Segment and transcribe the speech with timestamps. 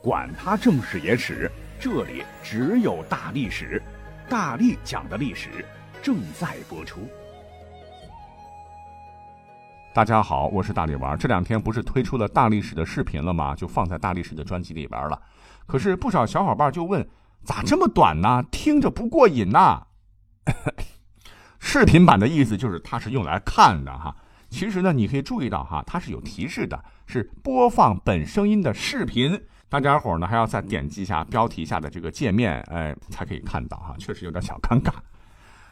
[0.00, 3.82] 管他正史野史，这里只有大历史，
[4.28, 5.64] 大力讲的历史
[6.00, 7.00] 正在播出。
[9.92, 11.18] 大家好，我是大力丸。
[11.18, 13.56] 这两天不是推出了大历史的视频了吗？
[13.56, 15.20] 就放在大历史的专辑里边了。
[15.66, 17.04] 可是不少小伙伴就问，
[17.42, 18.44] 咋这么短呢？
[18.52, 19.84] 听着不过瘾呐。
[21.58, 24.14] 视频版的意思就是它是用来看的哈。
[24.48, 29.42] 其实呢，你可以注意到哈，它是有提示的，是播放本声音的视频。
[29.68, 34.90] 大家伙呢还要再点击一下标题下的这个界面，哎，才可以看到哈，确实有点小尴尬。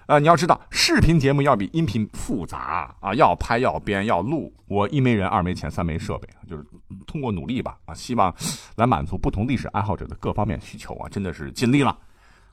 [0.06, 4.54] 呃，你要知道，视频节目要比音频复杂啊，要拍要编要录。
[4.68, 6.64] 我一没人，二没钱，三没设备，就是
[7.06, 8.32] 通过努力吧啊，希望
[8.76, 11.96] 来满足不同历史爱好者的各方面需求啊，真的是尽力了。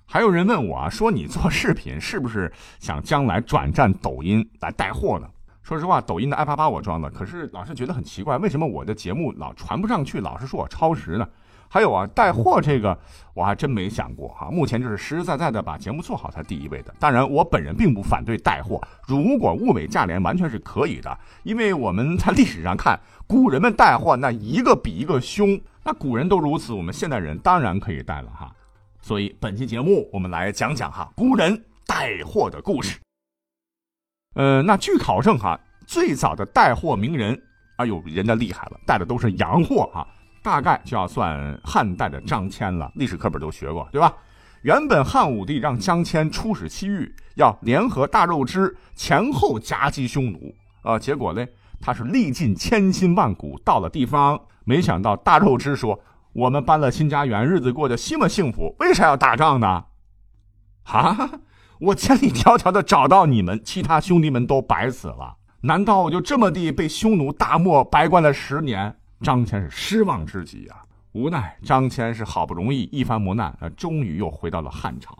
[0.05, 5.29] 还有人问我啊，说你做视频是不是想将来转战抖音来带货呢？
[5.63, 11.25] 说实话，抖音的 i 八八我装了，可是老是觉得很奇怪，为什么我的节目老传不上去，老是说我超时呢？
[11.69, 12.95] 还有啊，带货这个
[13.33, 14.47] 我还真没想过哈。
[14.51, 16.93] 目前就是实实在在的把节目做好才第一位的。
[16.99, 21.17] 当然，我本人并不反对带货，如果物美价廉，完全是可以的。
[21.41, 28.53] 因为我们在历史上看，古人们带货那一个比一个凶，那古人都如此，我们现代人当然可以带了哈。
[29.01, 32.99] 所以本期节目我们来讲讲哈古人带货的故事。
[34.33, 37.39] 呃，那据考证哈，最早的带货名人，
[37.75, 40.07] 哎呦，人家厉害了，带的都是洋货哈，
[40.41, 44.11] 大概就要算汉代的张骞了，历史课本都学过，对吧？
[44.63, 51.45] 原本汉武帝让张骞出使西域，要联合大肉支前后夹击匈奴，啊，结果呢，
[51.79, 55.99] 他是历尽千辛万苦到了地方，没想到大肉支说
[56.33, 59.85] ：“我们搬了新家园，日子过得西么幸福，为啥要打仗呢？”
[60.83, 61.29] 哈。
[61.83, 65.35] 我千里迢迢的找到你们，其他兄弟们都白死了。
[65.61, 68.95] 难道我就这么地被匈奴大漠白关了十年？
[69.21, 70.81] 张骞是失望之极啊！
[71.11, 75.17] 无奈张骞是好不容易一番磨难，啊，终于又回到了汉朝。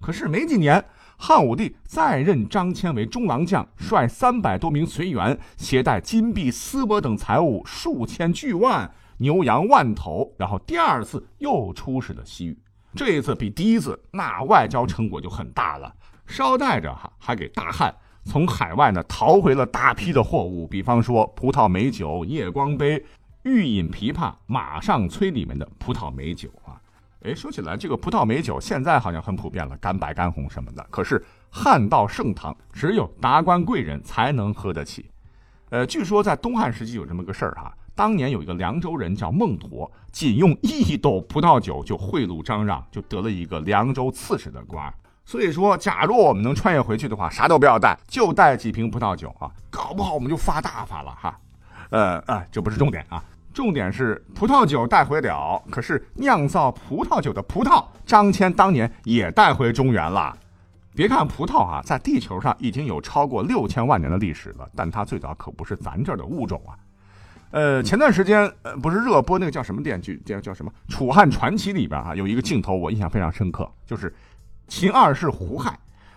[0.00, 0.82] 可是没几年，
[1.18, 12.58] 汉武帝再任张骞为中郎将，率三百多名随员，携带金币、丝帛等财物数千巨万，牛羊万头，然后第二次又出使了西域。
[12.94, 15.94] 这一次比第一次，那外交成果就很大了。
[16.28, 17.92] 捎带着哈，还给大汉
[18.24, 23.02] 从海外呢淘回了大批的货物，比方说葡萄美酒、夜光杯、
[23.42, 26.78] 欲饮琵琶、马上催里面的葡萄美酒啊。
[27.22, 30.86] 哎，说起来，这个葡萄美酒现在好像很普遍了，干白、干红什么的。
[30.90, 35.10] 可是汉到盛唐，只有达官贵人才能喝得起。
[35.70, 37.74] 呃，据说在东汉时期有这么个事儿哈。
[37.94, 44.94] 当年有一个凉州人叫孟陀，仅用一斗葡萄酒就贿赂张让，就得了一个凉州刺史的官。
[45.28, 51.38] 所以说，假如我们能穿越回去的话，啥都不要带，就带几瓶葡萄酒啊，搞不好我们就发大发了哈。
[51.90, 53.22] 呃，哎，这不是重点啊，
[53.52, 60.34] 重点是葡萄酒带回了，可是酿造葡萄酒的葡萄，张骞当年也带回中原了。
[60.94, 66.72] 别看葡萄啊，在地球上已经有超过六千万年的历史了，但它最早可不是咱这儿的物种啊。
[67.50, 74.14] 呃，前段时间呃，不是热播那个叫什么电剧，叫叫什么《楚汉传奇》里边啊，有一个镜头我印象非常深刻，就是
[74.68, 75.76] 秦二世胡亥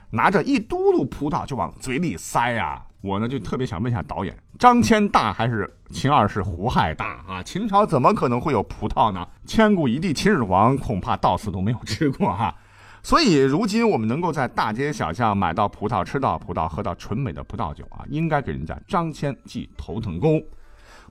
[0.10, 2.86] 拿着一嘟噜葡萄就往嘴里塞啊。
[3.02, 7.42] 我呢就特别想问一下导演，张骞大还是秦二世胡亥大啊？
[7.42, 9.28] 秦朝怎么可能会有葡萄呢？
[9.44, 12.54] 千古一帝秦始皇恐怕到死都没有吃过哈。
[13.02, 20.40] 所以如今我们能够在大街小巷买到葡萄、吃到葡萄、喝到纯美的葡萄酒啊，应该给人家张骞记头等功。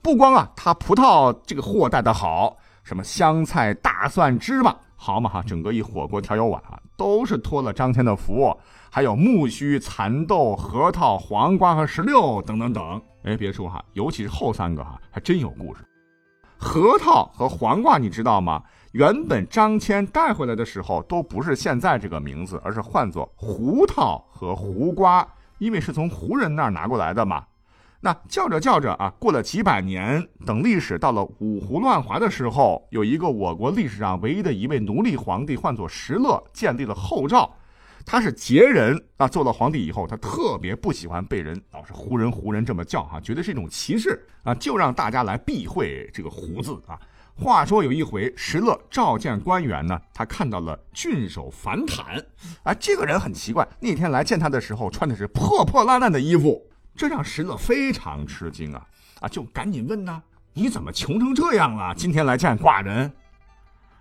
[0.01, 8.55] 不光啊，他葡萄这个货带的好，什么香菜、大蒜、芝麻，好嘛哈，整个一火锅调酒碗啊，都是托了张骞的福。
[8.91, 13.01] 还有木须、蚕豆、核桃、黄瓜和石榴等等等。
[13.23, 15.83] 哎，别说哈，尤其是后三个哈，还真有故事。
[16.59, 18.63] 核桃和黄瓜，你知道吗？
[18.93, 27.43] 原本张骞带回来的时候都不是现在这个名字，而是换作胡桃和胡瓜，因为是从胡人那儿拿过来的嘛。
[28.03, 37.55] 那叫着叫着啊，过了几百年，等历史到了五胡乱华的时候，有一个我国历史上唯一的一位奴隶皇帝，唤作石勒，建立了后赵。
[38.07, 46.99] 他是羯人啊，做了皇帝以后，他特别不喜欢被人老是胡人胡人这么叫哈，觉得是一种歧视啊，就让大家来避讳这个胡字啊。
[47.37, 52.17] 话说有一回，石勒召见官员呢，他看到了郡守樊坦，
[52.63, 56.67] 啊，这个人很奇怪，那天来见他的时候穿的是破破烂烂的衣服。
[57.01, 58.87] 这让石勒非常吃惊啊
[59.21, 59.27] 啊！
[59.27, 61.95] 就赶紧问呐：“你怎么穷成这样了？
[61.95, 63.11] 今天来见寡人？”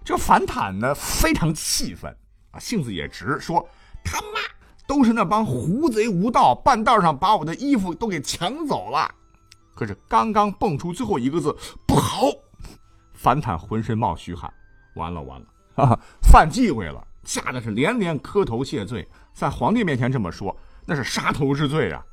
[0.03, 2.13] 这樊坦呢非常气愤
[2.51, 3.65] 啊，性子也直，说
[4.03, 4.39] ：“他妈
[4.85, 9.09] 都是那帮狐贼无道，半道上把我的衣服都给抢走了。”
[9.73, 11.55] 可是刚刚蹦出最后一个字
[11.87, 12.23] “不好”，
[13.15, 14.53] 樊坦浑身冒虚汗，
[14.95, 15.47] 完了完了
[15.85, 20.53] 啊，犯忌讳了，吓得是连连磕头谢罪，在皇帝面前这么说，
[20.85, 22.03] 那是杀头之罪啊！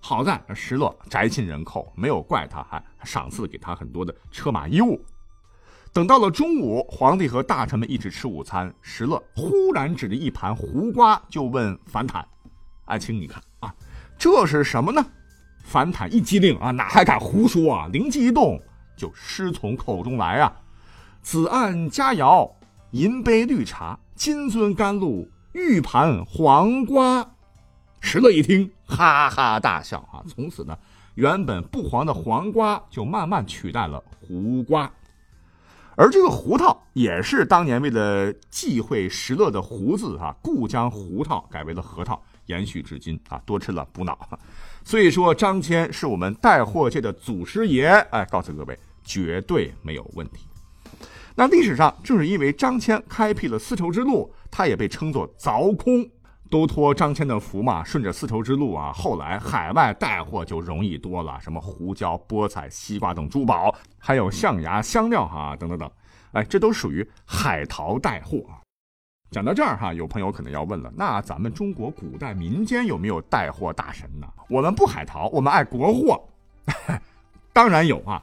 [0.00, 5.00] 好在石勒宅心仁厚，没有怪他，还赏赐给他很多的车马衣物。
[5.92, 12.26] 等到了中午，皇帝和大臣们一起吃午餐，石勒忽然指着一盘胡瓜就问樊坦
[12.86, 13.74] ：“爱卿，你看啊，
[14.16, 15.04] 这是什么呢？”
[15.62, 17.88] 樊坦一激灵啊，哪还敢胡说啊？
[17.92, 18.60] 灵机一动，
[18.96, 20.52] 就师从口中来啊。
[21.22, 22.50] 子案佳肴，
[22.92, 27.34] 银杯绿茶，金樽甘露，玉盘黄瓜。
[28.00, 30.24] 石勒一听，哈哈大笑啊！
[30.26, 30.76] 从此呢，
[31.14, 34.90] 原本不黄的黄瓜就慢慢取代了胡瓜。
[35.96, 44.18] 而这个胡桃也是当年为了忌讳石勒的胡字啊，故将胡桃改为了核桃，延续至今啊，多吃了补脑。
[44.82, 50.46] 所以说，张骞是我们带货界的祖师爷，哎，告诉各位，绝对没有问题。
[51.34, 56.08] 那历史上正是因为张骞开辟了丝绸之路，他也被称作凿空，
[56.50, 57.82] 都托张骞的福嘛。
[57.82, 65.90] 顺着丝绸之路啊，后来海外带货就容易多了，什么胡椒、菠菜、西瓜等珠宝，还有象牙、香料哈，等等等，
[66.32, 68.44] 哎，这都属于海淘带货。
[69.30, 74.26] 讲到这儿哈，有朋友可能要问了，那咱们中国古代民间有没有带货大神呢？
[74.48, 76.20] 我们不海淘，我们爱国货，
[77.54, 78.22] 当然有啊。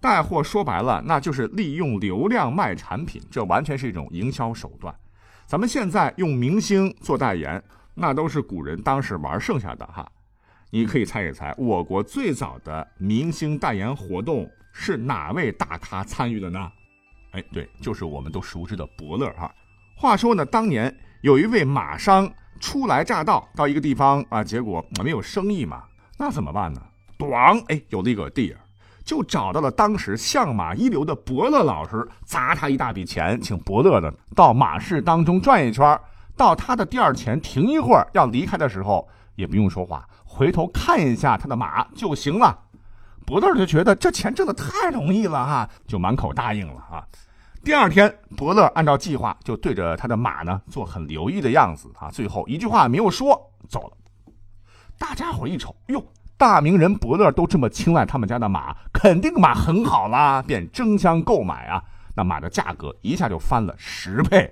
[0.00, 4.92] 带货说白了，那就是利用流量卖产品，这完全是一种营销手段。
[5.50, 7.60] 咱们现在用明星做代言，
[7.92, 10.08] 那都是古人当时玩剩下的哈。
[10.70, 16.70] 你可以猜一猜，我国最早的明星代言活动是哪位大咖参与的呢？
[17.32, 19.52] 哎，对，就是我们都熟知的伯乐哈。
[19.96, 25.82] 话说呢，当年有一位马商初来乍到，到一个地方啊，结果没有生意嘛，
[26.16, 26.80] 那怎么办呢？
[27.18, 28.60] 咣，哎，有了一个地儿。
[29.10, 36.00] 就找到了当时相马一流的伯乐老师，砸他一大笔钱，请伯乐呢到马市当中转一圈，
[36.36, 42.56] 到他的店前停一会儿，要离开的时候也不用说话，回头看一下他的马就行了。
[43.26, 47.02] 伯乐就觉得这钱挣的太容易了哈，就满口答应了啊。
[47.64, 53.36] 第二天，伯乐按照计划就对着他的马呢做很留意的样子啊，最后一句话没有说
[53.68, 54.32] 走了。
[54.96, 56.00] 大家伙一瞅，哟。
[56.40, 61.84] 大名人伯乐都这么青睐他们家的马，肯定马很好啦，便争相购买啊。
[62.16, 64.50] 那马的价格一下就翻了十倍，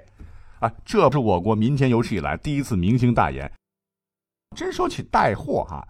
[0.60, 3.50] 啊，这是我国民间有史以来第一次明星代言。
[4.54, 5.82] 真说起带货哈，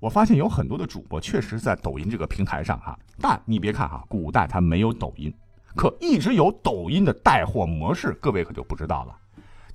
[0.00, 5.32] 我发现有很多的主播确实在抖音这个平台上哈，但你别看哈，古代它没有抖音，
[5.76, 9.16] 可一直有抖音的带货模式，各位可就不知道了。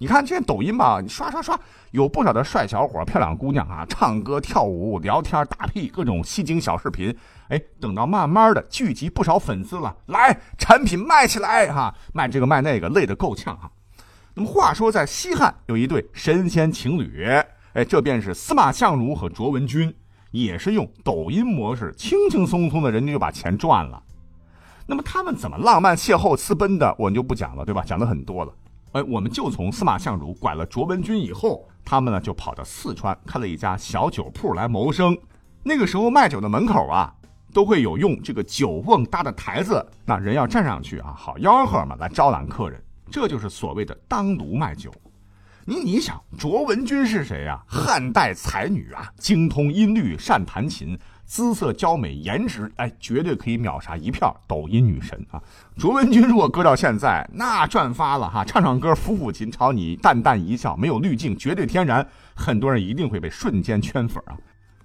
[0.02, 1.60] 你看，现在抖音吧，你刷刷刷，
[1.92, 7.14] 有不少的帅小伙、漂亮姑娘啊，唱歌、跳舞、聊天、打屁，各种吸睛小视频。
[7.50, 13.70] 哎，等到慢慢的聚集不少粉丝了，来，产品卖起来哈，卖这个卖那个，累得够呛哈。
[14.34, 17.26] 那么话说，在西汉有一对神仙情侣，
[17.74, 19.94] 哎，这便是司马相如和卓文君，
[20.32, 24.02] 也是用抖音模式，轻轻松松的，人家就把钱赚了。
[24.86, 27.84] 那么他们怎么浪漫邂逅私奔的，我们就不讲了，对吧？
[27.86, 28.54] 讲的很多了。
[28.94, 35.16] 哎，我们就从司马相如拐了卓文君以后，他们呢就跑到四川开了一家小酒铺来谋生。
[35.62, 37.14] 那个时候卖酒的门口啊，
[37.54, 42.84] 都会有用这个酒瓮搭的台子，那人要站上去啊，好吆喝嘛，来招揽客人。
[43.12, 44.92] 这就是所谓的当炉卖酒。
[45.66, 47.64] 你你想，卓文君是谁呀？
[47.68, 50.98] 汉代才女啊，精通音律，善弹琴。
[51.30, 55.40] 姿色娇美，颜值哎，绝对可以秒杀一票抖音女神啊！
[55.78, 58.44] 卓文君如果搁到现在，那赚发了哈！
[58.44, 62.04] 唱唱歌，抚抚琴，朝你淡淡一笑，没有滤镜，绝对天然，
[62.36, 64.34] 很多人一定会被瞬间圈粉啊！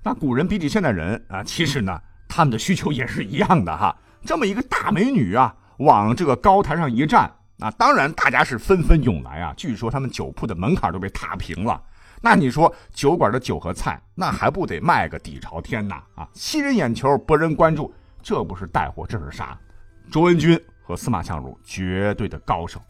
[0.02, 1.98] 那古人比起现代人啊，其实呢，
[2.28, 3.96] 他们的需求也是一样的哈。
[4.22, 7.22] 这么一个大美女啊，往这个高台上一站，
[7.60, 9.54] 啊当然大家是纷纷涌来啊！
[9.56, 11.82] 据说他们酒铺的门槛都被踏平了。
[12.24, 15.96] 那你说酒馆的酒和菜，那还不得卖个底朝天呐？
[16.14, 19.54] 啊，吸人眼球，博人关注，这不是带货，这是啥？
[20.10, 22.80] 卓文君和司马相如绝对的高手。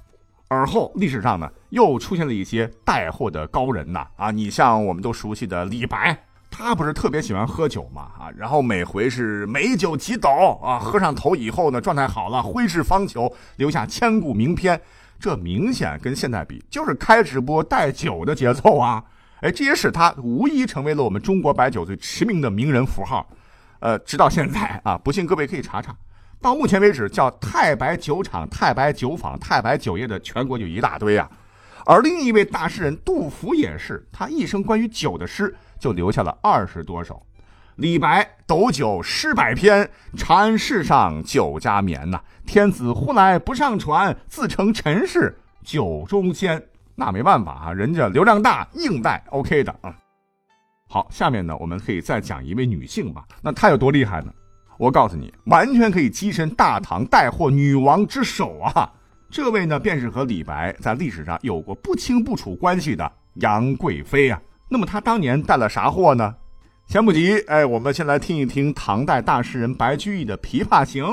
[0.47, 4.07] 而后历史上呢，又出现了一些带货的高人呐。
[4.15, 6.17] 啊，你像我们都熟悉的李白，
[6.49, 8.03] 他不是特别喜欢喝酒嘛？
[8.17, 10.31] 啊，然后每回是美酒几斗
[10.63, 14.81] 啊，喝上头以后呢，状态好了，挥斥方遒，留下千古名篇。
[15.19, 19.03] 这明显跟现在比，就是开直播带酒的节奏啊。
[19.41, 23.29] 哎，这也使他无疑成为了我们中国白酒最驰名的名人符号，
[23.81, 25.95] 呃，直到现在啊，不信各位可以查查，
[26.41, 31.31] 到目前为止叫太白酒厂、太白酒坊、太白酒业的全国就一大堆啊。
[31.85, 37.23] 而另一位大诗人杜甫也是，他一生关于酒的诗就留下了二十多首。
[37.77, 42.21] 李白斗酒诗百篇，长安市上酒家眠呐。
[42.47, 46.63] 天子呼来不上船，自称臣是酒中仙。
[46.97, 49.95] 那没办法啊，人家流量大，硬带 OK 的啊。
[50.89, 53.25] 好，下面呢，我们可以再讲一位女性吧。
[53.43, 54.33] 那她有多厉害呢？
[54.79, 58.93] 我告诉你，完全可以跻身大唐带货女王之首啊。
[59.31, 64.41] 这位呢，便是和李白在历史上有过不清不楚关系的杨贵妃啊。
[64.69, 66.35] 那么她当年带了啥货呢？
[66.87, 71.05] 前不急，哎，我们先来听一听唐代大诗人白居易的《琵琶行》。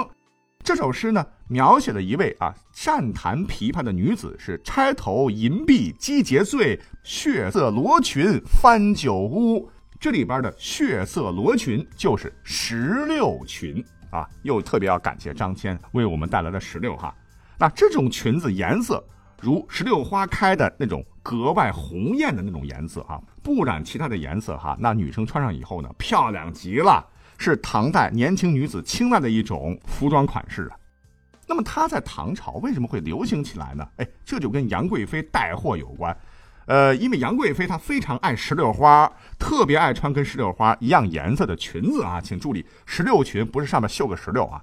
[0.63, 9.69] 这首诗呢，描写了一位啊善弹琵琶的女子，是钗头银篦击节碎，血色罗裙翻酒污。
[9.99, 17.13] 这里边的血色罗裙就是石榴裙啊，又特别要感谢张骞为我们带来的石榴哈。
[17.57, 19.03] 那这种裙子颜色
[19.41, 27.03] 如石榴花开的那种格外红艳的那种颜色哈，不染其他的颜色哈，那女生穿上以后呢，漂亮极了，
[27.41, 30.77] 是唐代年轻女子青睐的一种服装款式啊。
[31.47, 33.85] 那么它在唐朝为什么会流行起来呢？
[33.97, 36.15] 哎，这就跟杨贵妃带货有关。
[36.67, 42.21] 呃，因为杨贵妃她非常爱石榴花，特别爱穿跟石榴花一样颜色的裙子啊。
[42.21, 44.61] 请注意，石榴裙不是上面绣个石榴啊。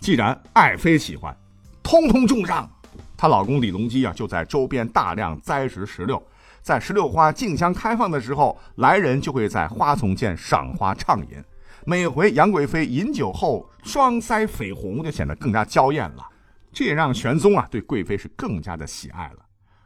[0.00, 1.34] 既然爱妃喜欢。
[1.82, 2.68] 通通种上，
[3.16, 6.22] 她老公李隆基啊，就在周边大量栽植石榴。
[6.60, 11.42] 在石榴花竞相开放的时候，来人就会在花丛间赏花畅饮。
[11.88, 16.28] 每回杨贵妃饮酒后，双腮绯红，就显得更加娇艳了。
[16.70, 19.38] 这也让玄宗啊对贵妃是更加的喜爱了。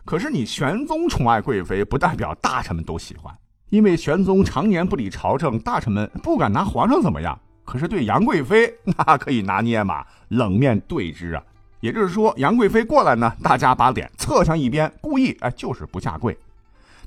[0.05, 3.33] 可是你玄宗宠爱贵妃，不代表大臣们都喜欢，
[3.71, 7.39] 因为玄宗常年不理朝政，大臣们不敢拿皇上怎么样。
[7.65, 11.45] 可是对杨贵妃， 那可以拿捏嘛，冷面对之啊。
[11.79, 16.37] 也就是说，杨贵妃过来呢，大家把脸侧向一边，故意哎，就是不下跪。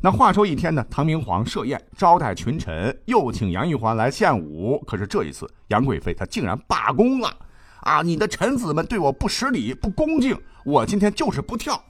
[0.06, 4.80] 那话说一天呢，唐明皇设宴招待群臣，又请杨玉环来献舞。
[4.86, 7.36] 可是这一次，杨贵妃她竟然罢工了
[7.80, 8.04] 啊！
[8.04, 11.84] 你的臣子们对我不识礼、不恭敬，我今天就是不跳。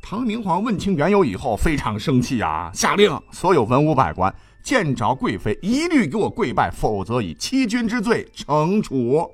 [0.00, 9.28] 唐明皇问清缘由以后，非常生气啊，下令所有文武百官见着贵妃一律给我跪拜，否则以欺君之罪惩处。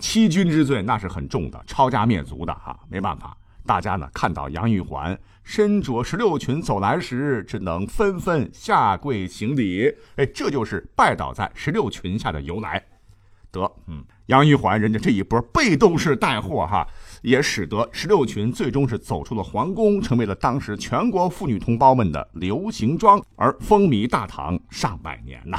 [0.00, 3.36] 欺君之罪那是很重的，抄家灭族的哈，没办法，
[3.68, 9.94] 大家呢看到杨玉环身着石榴裙走来时，只能纷纷下跪行礼。
[10.16, 12.82] 哎，这就是拜倒在石榴裙下的由来。
[13.50, 16.86] 得，嗯，杨玉环人家这一波被动式带货哈，
[17.20, 25.58] 也使得石榴裙最终是走出了皇宫，成为了当时全国妇女同胞们的流行装，而风靡大唐上百年呐。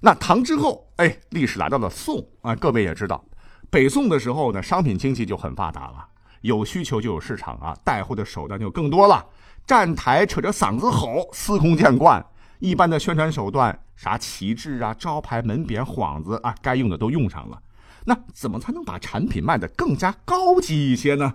[0.00, 2.54] 那唐之后，哎，历史来到了宋啊。
[2.56, 3.24] 各位也知道，
[3.70, 6.08] 北宋的时候呢，商品经济就很发达了，
[6.42, 9.24] 有需求就有市场啊，带货的手段就更多了。
[9.66, 12.24] 站台扯着嗓子吼，司空见惯。
[12.58, 17.60] 一般的宣传手段，啥旗帜啊、招牌、门匾、幌子啊，该用的都用上了。
[18.04, 21.34] 那怎么才能把产品卖得更加高级一些呢？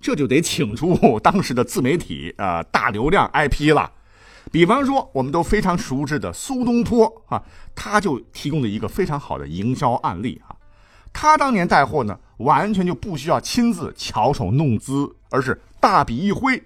[0.00, 3.92] 这就得请出当时的自媒体啊，大流量 IP 了。
[4.50, 7.42] 比方说，我们都非常熟知的苏东坡啊，
[7.74, 10.51] 他就提供了一个非常好的营销案例啊。
[11.12, 16.62] 他当年带货呢，完全就不需要亲自巧手弄姿，而是大笔一挥：“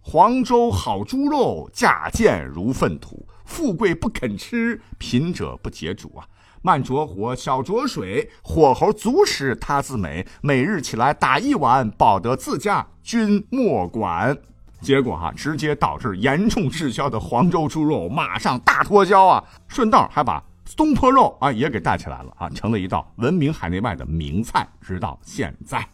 [0.00, 3.26] 黄州好猪肉，价贱如粪土。
[3.44, 6.26] 富贵不肯吃，贫者不解煮啊。
[6.62, 10.26] 慢着火，小着水，火候足时他自美。
[10.40, 14.36] 每日起来打一碗，保得自家，君莫管。”
[14.82, 19.42] 结果哈，直接导致严重滞销的黄州猪肉马上大脱销啊！
[19.68, 20.42] 顺道还把
[20.74, 25.86] 东坡肉啊也给带起来了啊，成了一道闻名海内外的名菜，直到现在。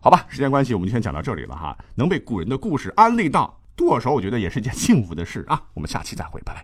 [0.00, 1.76] 好吧，时间关系，我们就先讲到这里了哈。
[1.94, 5.62] 能被古人的故事安利到剁手，我觉得也是一件幸福的事啊。
[5.74, 6.60] 我们下期再会，拜拜。